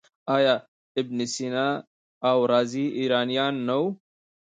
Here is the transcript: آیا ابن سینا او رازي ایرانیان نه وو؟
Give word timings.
آیا 0.35 0.55
ابن 0.99 1.17
سینا 1.33 1.67
او 2.29 2.37
رازي 2.51 2.85
ایرانیان 2.99 3.53
نه 3.67 3.75
وو؟ 3.79 3.87